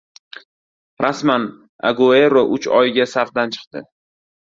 Rasman: 1.03 1.45
Aguero 1.91 2.45
uch 2.59 2.69
oyga 2.83 3.11
safdan 3.15 3.59
chiqdi 3.59 3.89